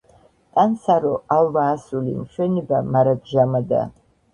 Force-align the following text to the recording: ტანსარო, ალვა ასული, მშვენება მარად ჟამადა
ტანსარო, 0.57 1.11
ალვა 1.37 1.67
ასული, 1.75 2.19
მშვენება 2.25 2.85
მარად 2.93 3.35
ჟამადა 3.35 3.89